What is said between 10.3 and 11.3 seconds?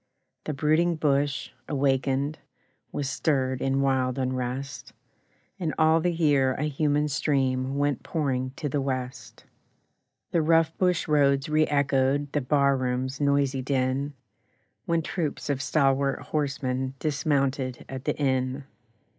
The rough bush